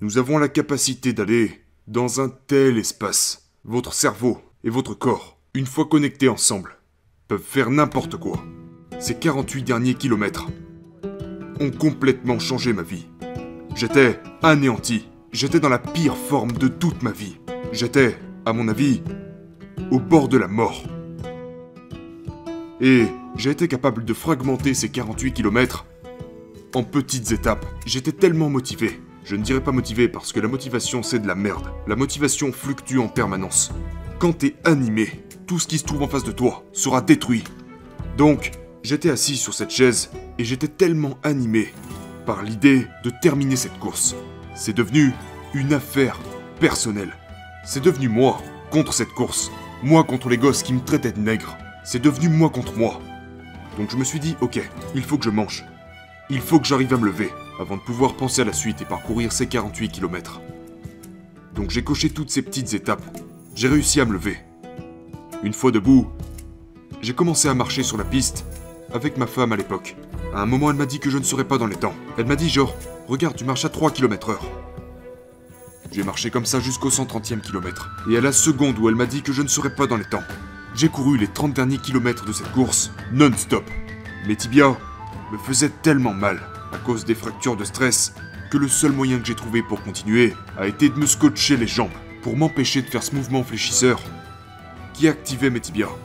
Nous 0.06 0.20
avons 0.20 0.38
la 0.38 0.50
capacité 0.50 1.14
d'aller 1.14 1.64
dans 1.88 2.22
un 2.22 2.30
tel 2.30 2.78
espace. 2.78 3.50
Votre 3.64 3.92
cerveau 3.92 4.38
et 4.64 4.70
votre 4.70 4.94
corps, 4.94 5.40
une 5.56 5.66
fois 5.66 5.86
connectés 5.86 6.30
ensemble, 6.30 6.78
peuvent 7.28 7.42
faire 7.42 7.72
n'importe 7.72 8.16
quoi. 8.16 8.38
Ces 9.00 9.16
48 9.16 9.64
derniers 9.64 9.96
kilomètres 9.96 10.46
ont 11.60 11.72
complètement 11.72 12.38
changé 12.38 12.72
ma 12.72 12.84
vie. 12.84 13.08
J'étais 13.74 14.20
anéanti. 14.44 15.08
J'étais 15.32 15.60
dans 15.60 15.70
la 15.70 15.80
pire 15.80 16.16
forme 16.16 16.52
de 16.52 16.68
toute 16.68 17.02
ma 17.02 17.12
vie. 17.12 17.40
J'étais, 17.72 18.16
à 18.46 18.54
mon 18.54 18.68
avis, 18.68 19.02
au 19.90 20.00
bord 20.00 20.28
de 20.28 20.38
la 20.38 20.48
mort. 20.48 20.84
Et 22.80 23.06
j'ai 23.38 23.50
été 23.50 23.68
capable 23.68 24.06
de 24.06 24.14
fragmenter 24.14 24.76
ces 24.76 24.90
48 24.90 25.34
kilomètres 25.34 25.88
en 26.76 26.84
petites 26.84 27.32
étapes. 27.32 27.66
J'étais 27.88 28.12
tellement 28.12 28.52
motivé. 28.52 29.00
Je 29.26 29.36
ne 29.36 29.42
dirais 29.42 29.62
pas 29.62 29.72
motivé 29.72 30.08
parce 30.08 30.32
que 30.32 30.40
la 30.40 30.48
motivation 30.48 31.02
c'est 31.02 31.18
de 31.18 31.28
la 31.28 31.34
merde. 31.34 31.72
La 31.88 31.96
motivation 31.96 32.52
fluctue 32.52 33.00
en 33.00 33.08
permanence. 33.08 33.72
Quand 34.20 34.34
t'es 34.34 34.56
animé, 34.64 35.26
tout 35.48 35.58
ce 35.58 35.68
qui 35.68 35.80
se 35.80 35.84
trouve 35.84 36.04
en 36.04 36.08
face 36.08 36.24
de 36.24 36.32
toi 36.32 36.64
sera 36.74 37.02
détruit. 37.02 37.44
Donc, 38.18 38.52
j'étais 38.84 39.10
assis 39.10 39.36
sur 39.36 39.56
cette 39.56 39.72
chaise 39.72 40.12
et 40.38 40.46
j'étais 40.46 40.68
tellement 40.68 41.18
animé 41.24 41.74
par 42.28 42.44
l'idée 42.44 42.86
de 43.04 43.12
terminer 43.20 43.56
cette 43.56 43.80
course. 43.80 44.16
C'est 44.56 44.76
devenu 44.76 45.12
une 45.56 45.74
affaire 45.74 46.20
personnelle. 46.60 47.18
C'est 47.66 47.84
devenu 47.84 48.10
moi 48.10 48.38
contre 48.70 48.94
cette 48.94 49.10
course. 49.10 49.50
Moi 49.82 50.04
contre 50.04 50.30
les 50.30 50.38
gosses 50.38 50.62
qui 50.62 50.74
me 50.74 50.86
traitaient 50.86 51.12
de 51.14 51.20
nègre. 51.20 51.58
C'est 51.84 52.02
devenu 52.02 52.30
moi 52.30 52.52
contre 52.52 52.78
moi. 52.78 53.02
Donc 53.80 53.90
je 53.90 53.98
me 53.98 54.04
suis 54.04 54.20
dit, 54.20 54.36
ok, 54.42 54.62
il 54.94 55.02
faut 55.02 55.18
que 55.18 55.26
je 55.26 55.32
mange. 55.32 55.66
Il 56.30 56.42
faut 56.42 56.60
que 56.60 56.68
j'arrive 56.68 56.94
à 56.94 56.98
me 56.98 57.08
lever 57.08 57.32
avant 57.60 57.78
de 57.78 57.82
pouvoir 57.82 58.16
penser 58.16 58.42
à 58.42 58.46
la 58.46 58.54
suite 58.54 58.82
et 58.82 58.86
parcourir 58.86 59.32
ces 59.32 59.48
48 59.48 59.90
km. 59.90 60.42
Donc 61.54 61.70
j'ai 61.70 61.84
coché 61.84 62.10
toutes 62.10 62.30
ces 62.30 62.42
petites 62.42 62.74
étapes. 62.74 63.04
J'ai 63.56 63.68
réussi 63.68 64.02
à 64.02 64.06
me 64.06 64.14
lever. 64.14 64.38
Une 65.44 65.54
fois 65.54 65.72
debout, 65.72 66.08
j'ai 67.02 67.14
commencé 67.14 67.48
à 67.48 67.54
marcher 67.54 67.84
sur 67.84 67.98
la 67.98 68.04
piste 68.04 68.46
avec 68.94 69.18
ma 69.18 69.28
femme 69.28 69.54
à 69.54 69.56
l'époque. 69.56 69.96
À 70.34 70.42
un 70.42 70.46
moment, 70.46 70.70
elle 70.70 70.78
m'a 70.78 70.86
dit 70.86 71.00
que 71.00 71.10
je 71.10 71.18
ne 71.18 71.24
serais 71.24 71.46
pas 71.46 71.58
dans 71.58 71.68
les 71.68 71.76
temps. 71.76 71.94
Elle 72.18 72.26
m'a 72.26 72.36
dit 72.36 72.50
genre, 72.50 72.76
regarde, 73.08 73.36
tu 73.36 73.46
marches 73.46 73.66
à 73.66 73.70
3 73.70 73.92
km 73.92 74.30
heure. 74.30 74.46
J'ai 75.92 76.04
marché 76.04 76.30
comme 76.30 76.46
ça 76.46 76.60
jusqu'au 76.60 76.90
130e 76.90 77.40
kilomètre. 77.40 77.90
Et 78.10 78.18
à 78.18 78.22
la 78.22 78.34
seconde 78.34 78.78
où 78.80 78.90
elle 78.90 78.96
m'a 78.96 79.06
dit 79.06 79.22
que 79.22 79.32
je 79.32 79.42
ne 79.42 79.48
serais 79.48 79.74
pas 79.74 79.88
dans 79.88 79.98
les 79.98 80.04
temps, 80.04 80.24
j'ai 80.74 80.90
couru 80.90 81.18
les 81.18 81.28
30 81.28 81.54
derniers 81.54 81.78
kilomètres 81.78 82.26
de 82.26 82.34
cette 82.34 82.52
course 82.52 82.92
non-stop. 83.14 83.64
Mes 84.28 84.36
tibias 84.36 84.76
me 85.32 85.38
faisaient 85.38 85.72
tellement 85.82 86.14
mal 86.14 86.42
à 86.76 86.78
cause 86.78 87.06
des 87.06 87.16
fractures 87.16 87.56
de 87.56 87.64
stress 87.64 88.14
que 88.52 88.58
le 88.58 88.68
seul 88.68 88.92
moyen 88.92 89.20
que 89.20 89.26
j'ai 89.26 89.36
trouvé 89.36 89.64
pour 89.64 89.82
continuer 89.82 90.34
a 90.58 90.68
été 90.68 90.90
de 90.90 91.00
me 91.00 91.06
scotcher 91.06 91.56
les 91.56 91.68
jambes 91.68 91.98
pour 92.22 92.36
m'empêcher 92.36 92.82
de 92.82 92.88
faire 92.88 93.02
ce 93.02 93.16
mouvement 93.16 93.44
fléchisseur 93.44 93.98
qui 94.94 95.08
activait 95.08 95.50
mes 95.50 95.62
tibias. 95.62 95.96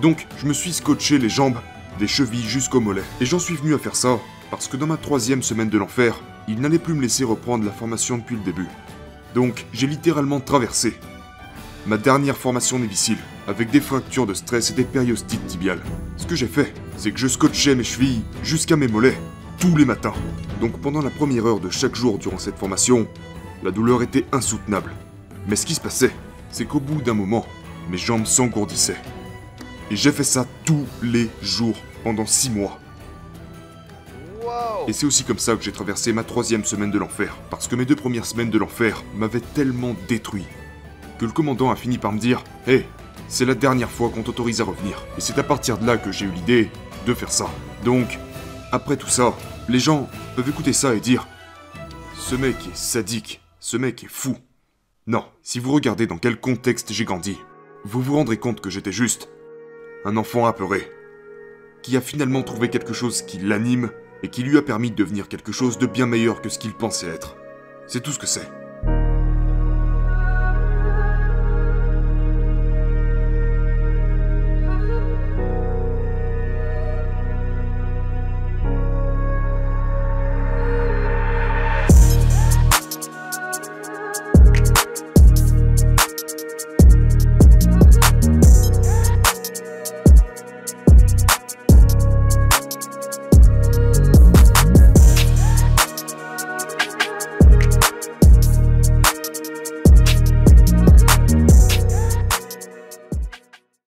Donc, 0.00 0.26
je 0.38 0.46
me 0.46 0.52
suis 0.52 0.72
scotché 0.72 1.18
les 1.18 1.28
jambes 1.28 1.58
des 2.00 2.08
chevilles 2.08 2.48
jusqu'au 2.48 2.80
mollet. 2.80 3.04
Et 3.20 3.26
j'en 3.26 3.38
suis 3.38 3.54
venu 3.54 3.72
à 3.72 3.78
faire 3.78 3.94
ça 3.94 4.18
parce 4.50 4.66
que 4.66 4.76
dans 4.76 4.88
ma 4.88 4.96
troisième 4.96 5.44
semaine 5.44 5.70
de 5.70 5.78
l'enfer, 5.78 6.20
il 6.48 6.60
n'allait 6.60 6.80
plus 6.80 6.94
me 6.94 7.02
laisser 7.02 7.22
reprendre 7.22 7.64
la 7.64 7.70
formation 7.70 8.18
depuis 8.18 8.36
le 8.36 8.42
début. 8.42 8.68
Donc, 9.34 9.66
j'ai 9.72 9.86
littéralement 9.86 10.40
traversé 10.40 10.94
ma 11.86 11.98
dernière 11.98 12.36
formation 12.36 12.78
difficile, 12.78 13.18
avec 13.46 13.70
des 13.70 13.80
fractures 13.80 14.26
de 14.26 14.34
stress 14.34 14.70
et 14.70 14.74
des 14.74 14.84
périostites 14.84 15.46
tibiales. 15.46 15.82
Ce 16.16 16.26
que 16.26 16.36
j'ai 16.36 16.46
fait, 16.46 16.74
c'est 16.96 17.12
que 17.12 17.18
je 17.18 17.28
scotchais 17.28 17.74
mes 17.74 17.84
chevilles 17.84 18.22
jusqu'à 18.44 18.76
mes 18.76 18.86
mollets, 18.86 19.18
tous 19.62 19.76
les 19.76 19.84
matins. 19.84 20.12
Donc 20.60 20.80
pendant 20.80 21.00
la 21.00 21.10
première 21.10 21.46
heure 21.46 21.60
de 21.60 21.70
chaque 21.70 21.94
jour 21.94 22.18
durant 22.18 22.38
cette 22.38 22.58
formation, 22.58 23.06
la 23.62 23.70
douleur 23.70 24.02
était 24.02 24.24
insoutenable. 24.32 24.90
Mais 25.46 25.54
ce 25.54 25.64
qui 25.64 25.76
se 25.76 25.80
passait, 25.80 26.10
c'est 26.50 26.64
qu'au 26.64 26.80
bout 26.80 27.00
d'un 27.00 27.14
moment, 27.14 27.46
mes 27.88 27.96
jambes 27.96 28.26
s'engourdissaient. 28.26 29.00
Et 29.88 29.94
j'ai 29.94 30.10
fait 30.10 30.24
ça 30.24 30.46
tous 30.64 30.84
les 31.00 31.30
jours 31.42 31.76
pendant 32.02 32.26
six 32.26 32.50
mois. 32.50 32.80
Et 34.88 34.92
c'est 34.92 35.06
aussi 35.06 35.22
comme 35.22 35.38
ça 35.38 35.54
que 35.54 35.62
j'ai 35.62 35.70
traversé 35.70 36.12
ma 36.12 36.24
troisième 36.24 36.64
semaine 36.64 36.90
de 36.90 36.98
l'enfer, 36.98 37.36
parce 37.48 37.68
que 37.68 37.76
mes 37.76 37.84
deux 37.84 37.94
premières 37.94 38.26
semaines 38.26 38.50
de 38.50 38.58
l'enfer 38.58 39.04
m'avaient 39.14 39.38
tellement 39.38 39.94
détruit 40.08 40.46
que 41.20 41.24
le 41.24 41.30
commandant 41.30 41.70
a 41.70 41.76
fini 41.76 41.98
par 41.98 42.10
me 42.10 42.18
dire 42.18 42.42
Hé, 42.66 42.84
c'est 43.28 43.44
la 43.44 43.54
dernière 43.54 43.92
fois 43.92 44.08
qu'on 44.08 44.22
t'autorise 44.22 44.60
à 44.60 44.64
revenir. 44.64 45.06
Et 45.16 45.20
c'est 45.20 45.38
à 45.38 45.44
partir 45.44 45.78
de 45.78 45.86
là 45.86 45.98
que 45.98 46.10
j'ai 46.10 46.26
eu 46.26 46.32
l'idée 46.32 46.68
de 47.06 47.14
faire 47.14 47.30
ça. 47.30 47.46
Donc, 47.84 48.18
après 48.72 48.96
tout 48.96 49.08
ça, 49.08 49.34
les 49.68 49.78
gens 49.78 50.08
peuvent 50.36 50.48
écouter 50.48 50.72
ça 50.72 50.94
et 50.94 51.00
dire 51.00 51.26
Ce 52.16 52.34
mec 52.34 52.56
est 52.66 52.76
sadique, 52.76 53.40
ce 53.60 53.76
mec 53.76 54.04
est 54.04 54.10
fou. 54.10 54.36
Non, 55.06 55.24
si 55.42 55.58
vous 55.58 55.72
regardez 55.72 56.06
dans 56.06 56.18
quel 56.18 56.40
contexte 56.40 56.92
j'ai 56.92 57.04
grandi, 57.04 57.38
vous 57.84 58.00
vous 58.00 58.14
rendrez 58.14 58.36
compte 58.36 58.60
que 58.60 58.70
j'étais 58.70 58.92
juste 58.92 59.28
un 60.04 60.16
enfant 60.16 60.46
apeuré, 60.46 60.90
qui 61.82 61.96
a 61.96 62.00
finalement 62.00 62.42
trouvé 62.42 62.70
quelque 62.70 62.92
chose 62.92 63.22
qui 63.22 63.38
l'anime 63.38 63.90
et 64.22 64.28
qui 64.28 64.42
lui 64.42 64.56
a 64.56 64.62
permis 64.62 64.90
de 64.90 64.96
devenir 64.96 65.28
quelque 65.28 65.52
chose 65.52 65.78
de 65.78 65.86
bien 65.86 66.06
meilleur 66.06 66.42
que 66.42 66.48
ce 66.48 66.58
qu'il 66.58 66.74
pensait 66.74 67.08
être. 67.08 67.36
C'est 67.86 68.02
tout 68.02 68.12
ce 68.12 68.18
que 68.18 68.26
c'est. 68.26 68.61